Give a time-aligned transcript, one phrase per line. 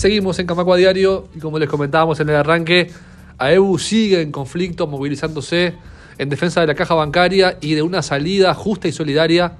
[0.00, 2.90] Seguimos en Camacua Diario y como les comentábamos en el arranque,
[3.36, 5.74] AEBU sigue en conflicto, movilizándose
[6.16, 9.52] en defensa de la caja bancaria y de una salida justa y solidaria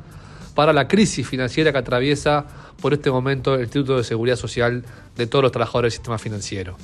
[0.54, 2.46] para la crisis financiera que atraviesa
[2.80, 4.82] por este momento el Instituto de Seguridad Social
[5.14, 6.74] de todos los trabajadores del sistema financiero.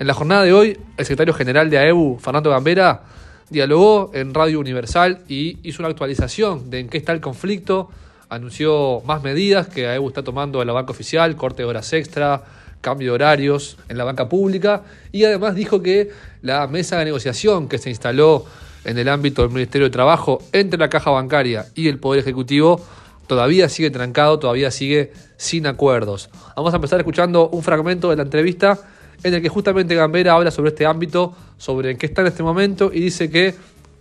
[0.00, 3.02] En la jornada de hoy, el secretario general de AEBU, Fernando Gambera,
[3.48, 7.88] dialogó en Radio Universal y hizo una actualización de en qué está el conflicto,
[8.28, 12.42] anunció más medidas que AEBU está tomando en la banca oficial, corte de horas extra,
[12.86, 16.10] cambio de horarios en la banca pública y además dijo que
[16.42, 18.44] la mesa de negociación que se instaló
[18.84, 22.80] en el ámbito del Ministerio de Trabajo entre la caja bancaria y el Poder Ejecutivo
[23.26, 26.30] todavía sigue trancado, todavía sigue sin acuerdos.
[26.54, 28.78] Vamos a empezar escuchando un fragmento de la entrevista
[29.24, 32.44] en el que justamente Gambera habla sobre este ámbito, sobre en qué está en este
[32.44, 33.56] momento y dice que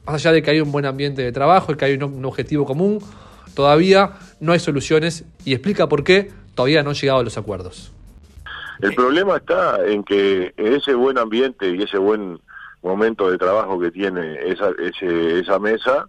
[0.06, 2.66] más allá de que hay un buen ambiente de trabajo y que hay un, objetivo
[2.66, 3.00] común,
[3.56, 7.95] todavía no hay soluciones y explica por qué todavía no han llegado a los acuerdos.
[8.86, 12.40] El problema está en que ese buen ambiente y ese buen
[12.82, 16.08] momento de trabajo que tiene esa, esa mesa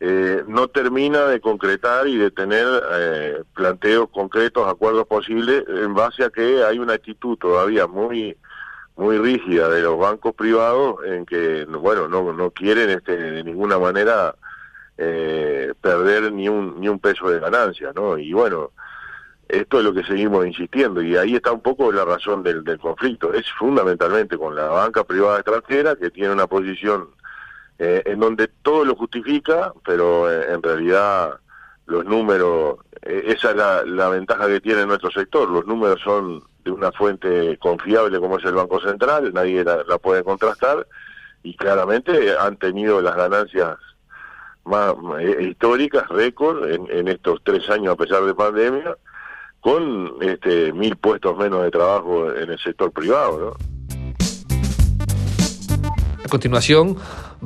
[0.00, 6.24] eh, no termina de concretar y de tener eh, planteos concretos, acuerdos posibles, en base
[6.24, 8.36] a que hay una actitud todavía muy
[8.96, 13.78] muy rígida de los bancos privados en que bueno no no quieren este, de ninguna
[13.78, 14.34] manera
[14.96, 18.70] eh, perder ni un ni un peso de ganancia no y bueno
[19.48, 22.78] esto es lo que seguimos insistiendo y ahí está un poco la razón del, del
[22.78, 23.32] conflicto.
[23.32, 27.08] Es fundamentalmente con la banca privada extranjera que tiene una posición
[27.78, 31.38] eh, en donde todo lo justifica, pero eh, en realidad
[31.84, 36.42] los números, eh, esa es la, la, ventaja que tiene nuestro sector, los números son
[36.64, 40.86] de una fuente confiable como es el Banco Central, nadie la, puede contrastar
[41.42, 43.76] y claramente han tenido las ganancias
[44.64, 44.94] más
[45.38, 48.96] históricas, récord, en, en, estos tres años a pesar de pandemia,
[49.66, 53.56] con este, mil puestos menos de trabajo en el sector privado, ¿no?
[56.24, 56.96] A continuación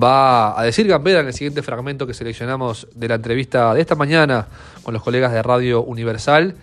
[0.00, 3.94] va a decir Gambera en el siguiente fragmento que seleccionamos de la entrevista de esta
[3.94, 4.48] mañana
[4.82, 6.56] con los colegas de Radio Universal,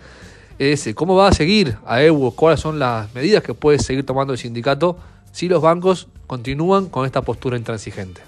[0.60, 4.34] es cómo va a seguir a EWO, cuáles son las medidas que puede seguir tomando
[4.34, 4.96] el sindicato
[5.32, 8.20] si los bancos continúan con esta postura intransigente.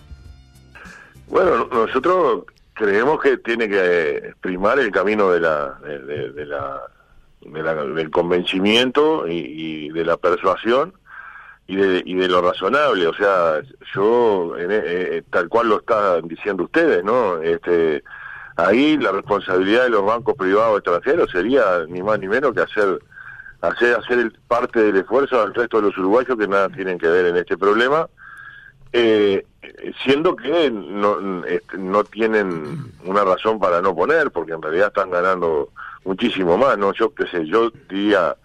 [1.29, 2.43] Bueno, nosotros
[2.75, 6.81] creemos que tiene que primar el camino de la, de, la,
[7.41, 10.95] del convencimiento y de la persuasión
[11.71, 13.61] y de, y de lo razonable, o sea,
[13.95, 17.41] yo, eh, eh, tal cual lo están diciendo ustedes, ¿no?
[17.41, 18.03] Este,
[18.57, 22.99] ahí la responsabilidad de los bancos privados extranjeros sería ni más ni menos que hacer
[23.61, 27.27] hacer hacer parte del esfuerzo al resto de los uruguayos que nada tienen que ver
[27.27, 28.09] en este problema,
[28.93, 29.47] eh,
[30.03, 35.11] siendo que no, este, no tienen una razón para no poner, porque en realidad están
[35.11, 35.69] ganando
[36.05, 36.93] muchísimo más, ¿no?
[36.93, 38.37] Yo qué sé, yo diría,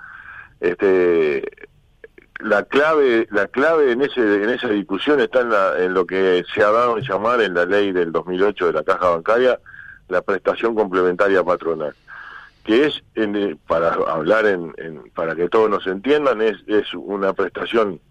[0.59, 1.43] este
[2.39, 6.43] la clave la clave en ese en esa discusión está en, la, en lo que
[6.53, 9.59] se ha dado en llamar en la ley del 2008 de la caja bancaria
[10.09, 11.95] la prestación complementaria patronal
[12.65, 14.73] que es en, para hablar en,
[15.13, 18.01] para que todos nos entiendan es es una prestación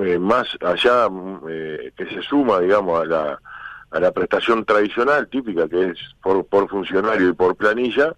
[0.00, 1.08] eh, más allá
[1.48, 3.40] eh, que se suma digamos a la
[3.90, 8.14] a la prestación tradicional típica que es por por funcionario y por planilla eh,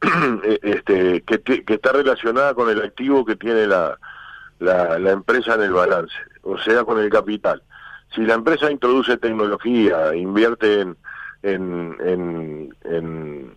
[0.62, 3.98] este que, está relacionada con el activo que tiene la
[4.60, 7.62] la, la empresa en el balance, o sea, con el capital.
[8.14, 10.96] Si la empresa introduce tecnología, invierte en,
[11.42, 13.54] en, en,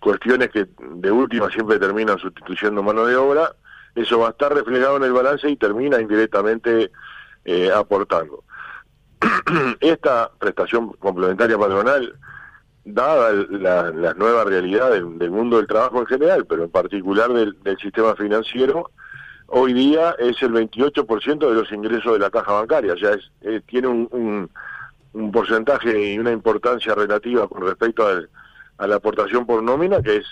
[0.00, 3.54] cuestiones que de última siempre terminan sustituyendo mano de obra,
[3.94, 6.90] eso va a estar reflejado en el balance y termina indirectamente
[7.44, 8.42] eh, aportando.
[9.80, 12.14] Esta prestación complementaria patronal,
[12.84, 17.56] dada la, la nueva realidad del, mundo del trabajo en general, pero en particular del,
[17.80, 18.90] sistema financiero,
[19.46, 23.60] hoy día es el 28% de los ingresos de la caja bancaria, ya es, eh,
[23.66, 24.50] tiene un,
[25.32, 28.06] porcentaje y una importancia relativa con respecto
[28.78, 30.26] a la aportación por nómina que es,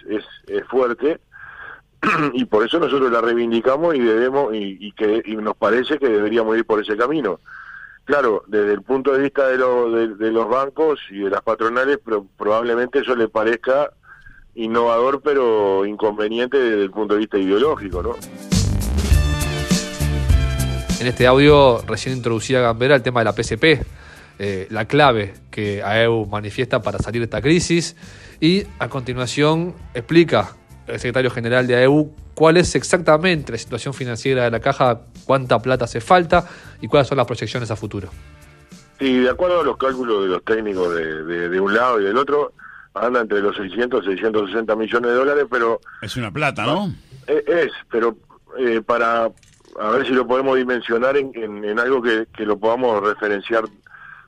[0.46, 1.18] es, fuerte
[2.32, 6.56] y por eso nosotros la reivindicamos y debemos y, que y nos parece que deberíamos
[6.56, 7.40] ir por ese camino.
[8.08, 11.98] Claro, desde el punto de vista de, de, los bancos y de las patronales,
[12.38, 13.90] probablemente eso le parezca
[14.54, 18.14] innovador pero inconveniente desde el punto de vista ideológico, ¿no?
[20.98, 23.84] En este audio recién introducía Gambera el tema de la PCP,
[24.38, 27.94] eh, la clave que AEU manifiesta para salir de esta crisis
[28.40, 30.56] y a continuación explica
[30.86, 35.58] el secretario general de AEU cuál es exactamente la situación financiera de la caja, cuánta
[35.58, 36.48] plata hace falta
[36.80, 38.10] y cuáles son las proyecciones a futuro.
[39.00, 42.16] Sí, de acuerdo a los cálculos de los técnicos de, de, un lado y del
[42.16, 42.52] otro,
[42.94, 45.80] anda entre los 600 y 660 millones de dólares, pero...
[46.00, 46.94] Es una plata, ¿no?
[47.26, 48.16] Es, pero
[48.56, 49.32] eh, para
[49.80, 53.64] a ver si lo podemos dimensionar en, en, algo que, que, lo podamos referenciar,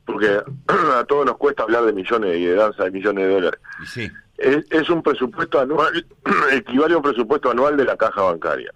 [0.04, 0.40] porque
[0.96, 3.60] a todos nos cuesta hablar de millones y de danza de millones de dólares.
[3.86, 4.10] Sí.
[4.40, 6.06] Es, es un presupuesto anual,
[6.52, 8.72] equivale a un presupuesto anual de la caja bancaria.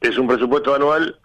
[0.00, 1.18] Es un presupuesto anual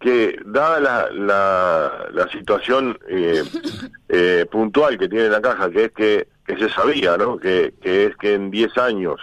[0.00, 3.44] que, dada la, la, la situación eh,
[4.08, 7.38] eh, puntual que tiene la caja, que es que, que se sabía, ¿no?
[7.38, 9.20] Que, que es que en 10 años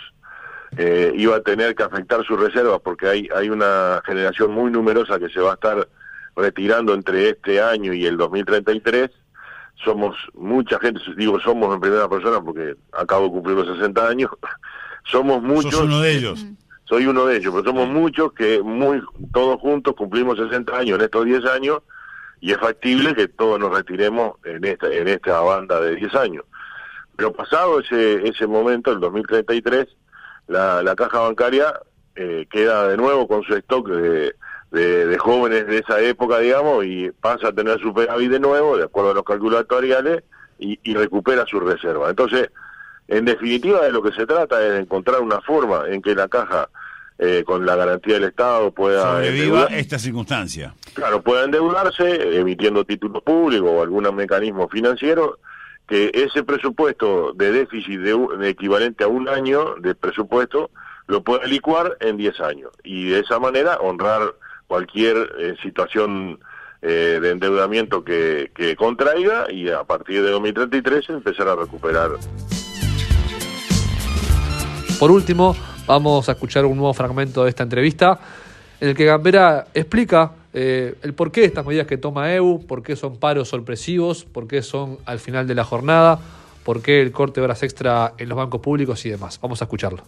[0.78, 5.19] eh, iba a tener que afectar sus reservas porque hay, hay una generación muy numerosa
[5.19, 5.88] que se va a estar
[6.36, 9.12] retirando entre este año y el 2033.
[9.75, 14.31] Somos mucha gente, digo somos en primera persona porque acabo de cumplir los 60 años.
[15.03, 15.75] somos muchos.
[15.81, 16.45] uno de ellos.
[16.85, 19.01] Soy uno de ellos, pero somos muchos que muy
[19.33, 21.79] todos juntos cumplimos 60 años en estos 10 años
[22.41, 26.45] y es factible que todos nos retiremos en esta en esta banda de 10 años.
[27.15, 29.87] Pero pasado ese ese momento, el 2033,
[30.47, 31.73] la, la caja bancaria
[32.15, 34.35] eh, queda de nuevo con su stock de,
[34.73, 39.11] de, jóvenes de esa época, digamos, y pasa a tener superávit de nuevo, de acuerdo
[39.11, 40.23] a los calculatoriales,
[40.59, 42.09] y, y recupera su reserva.
[42.09, 42.49] Entonces,
[43.07, 46.27] en definitiva, de lo que se trata es de encontrar una forma en que la
[46.27, 46.69] caja,
[47.19, 49.15] eh, con la garantía del Estado, pueda...
[49.17, 50.73] Sobreviva esta circunstancia.
[50.93, 55.37] Claro, pueda endeudarse, emitiendo títulos públicos o algún mecanismo financiero,
[55.87, 60.71] que ese presupuesto de déficit de, equivalente a un año de presupuesto
[61.07, 64.33] lo pueda licuar en 10 años y de esa manera honrar
[64.68, 66.39] cualquier eh, situación
[66.81, 72.12] eh, de endeudamiento que, contraiga y a partir de 2033 empezar a recuperar.
[75.00, 75.56] Por último,
[75.86, 78.19] vamos a escuchar un nuevo fragmento de esta entrevista
[78.80, 82.83] en el que Gambera explica eh, el porqué de estas medidas que toma EU, por
[82.83, 86.19] qué son paros sorpresivos, por qué son al final de la jornada,
[86.63, 89.39] por qué el corte de horas extra en los bancos públicos y demás.
[89.42, 90.04] Vamos a escucharlo.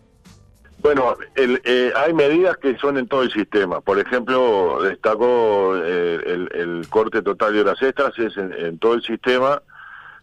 [0.86, 3.82] Bueno, eh, hay medidas que son en todo el sistema.
[3.82, 9.64] Por ejemplo, destacó eh, el, corte total de horas extras es en, todo el sistema,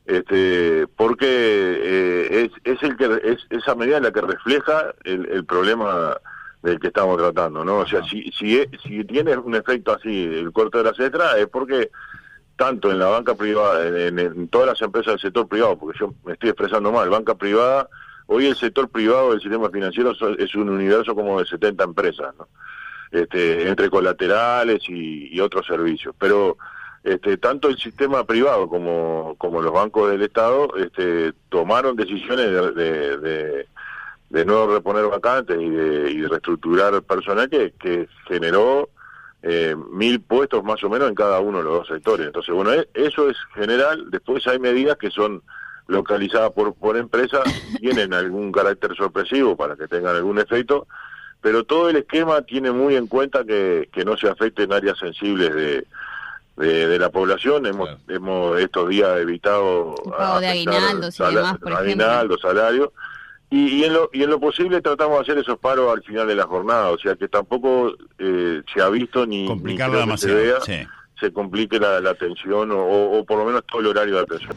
[0.06, 6.16] este, porque es, el que es esa medida la que refleja el, el problema
[6.62, 7.78] del que estamos tratando, ¿no?
[7.78, 11.48] O sea, si, si, si tiene un efecto así, el corte de la cetra, es
[11.48, 11.90] porque
[12.54, 16.34] tanto en la banca privada, en, todas las empresas del sector privado, porque yo me
[16.34, 17.88] estoy expresando mal, banca privada,
[18.32, 22.48] hoy el sector privado del sistema financiero es un universo como de 70 empresas, ¿no?
[23.10, 26.14] Este, entre colaterales y, otros servicios.
[26.18, 26.56] Pero
[27.04, 33.66] este, tanto el sistema privado como, como los bancos del Estado este, tomaron decisiones de
[34.32, 38.88] de no reponer vacantes y de, y reestructurar personal que, que generó
[39.42, 42.28] eh, mil puestos más o menos en cada uno de los dos sectores.
[42.28, 44.10] Entonces, bueno, e, eso es general.
[44.10, 45.42] Después hay medidas que son
[45.92, 47.42] localizadas por, por empresa,
[47.80, 50.86] tienen algún carácter sorpresivo para que tengan algún efecto,
[51.40, 55.54] pero todo el esquema tiene muy en cuenta que, que no se afecten áreas sensibles
[55.54, 55.86] de,
[56.56, 57.66] de, la población.
[57.66, 59.94] Hemos, hemos estos días evitado...
[60.16, 62.90] pago de aguinaldos y demás, por aguinaldos, salarios.
[63.50, 66.34] Y, en lo, y en lo posible tratamos de hacer esos paros al final de
[66.34, 69.76] la jornada, o sea que tampoco eh, se ha visto ni, ni
[70.16, 70.86] se,
[71.20, 74.56] se complique la, atención o, o, por lo menos todo el horario de atención.